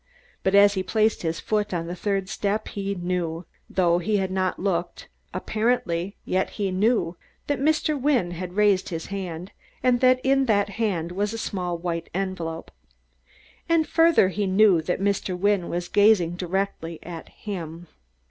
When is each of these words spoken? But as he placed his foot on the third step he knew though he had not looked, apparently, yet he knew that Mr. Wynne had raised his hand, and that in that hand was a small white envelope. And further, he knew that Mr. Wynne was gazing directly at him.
But 0.41 0.55
as 0.55 0.73
he 0.73 0.81
placed 0.81 1.21
his 1.21 1.39
foot 1.39 1.75
on 1.75 1.85
the 1.85 1.95
third 1.95 2.27
step 2.27 2.69
he 2.69 2.95
knew 2.95 3.45
though 3.69 3.99
he 3.99 4.17
had 4.17 4.31
not 4.31 4.57
looked, 4.57 5.07
apparently, 5.31 6.17
yet 6.25 6.49
he 6.57 6.71
knew 6.71 7.17
that 7.45 7.59
Mr. 7.59 8.01
Wynne 8.01 8.31
had 8.31 8.55
raised 8.55 8.89
his 8.89 9.05
hand, 9.13 9.51
and 9.83 9.99
that 9.99 10.19
in 10.23 10.45
that 10.47 10.69
hand 10.69 11.11
was 11.11 11.33
a 11.33 11.37
small 11.37 11.77
white 11.77 12.09
envelope. 12.15 12.71
And 13.69 13.87
further, 13.87 14.29
he 14.29 14.47
knew 14.47 14.81
that 14.81 14.99
Mr. 14.99 15.37
Wynne 15.37 15.69
was 15.69 15.87
gazing 15.87 16.35
directly 16.35 16.97
at 17.03 17.29
him. 17.29 17.85